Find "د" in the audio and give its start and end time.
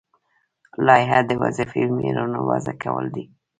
1.25-1.31